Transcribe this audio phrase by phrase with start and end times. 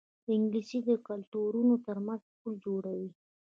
[0.33, 3.09] انګلیسي د کلتورونو ترمنځ پل جوړوي